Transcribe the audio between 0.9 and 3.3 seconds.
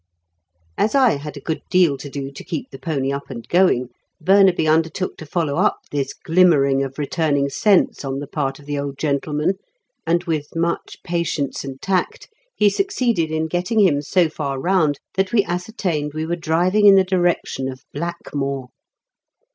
I had a good deal to do to keep the pony up